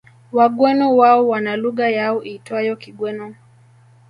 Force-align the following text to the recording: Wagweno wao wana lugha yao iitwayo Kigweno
Wagweno 0.31 0.95
wao 0.97 1.27
wana 1.27 1.55
lugha 1.57 1.89
yao 1.89 2.23
iitwayo 2.23 2.75
Kigweno 2.75 3.35